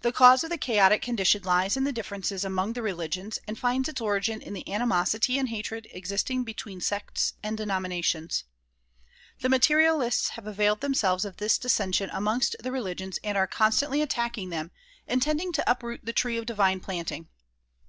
[0.00, 3.88] The cause of the chaotic condition lies in the differences among the religions, and tinds
[3.88, 8.42] its origin in the animosity and hatred existing between sects and denominations.
[9.42, 14.50] The materialists have availed themselves of this dissension amongst the religions and are constantly attacking
[14.50, 14.72] them,
[15.06, 17.28] intending to uproot the tree of divine planting.